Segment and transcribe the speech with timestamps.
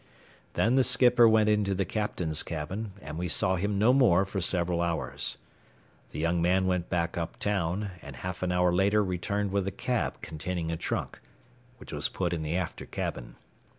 [0.53, 4.41] Then the skipper went into the captain's cabin, and we saw him no more for
[4.41, 5.37] several hours.
[6.09, 9.71] The young man went back up town, and half an hour later returned with a
[9.71, 11.19] cab containing a trunk,
[11.77, 13.35] which was put in the after cabin.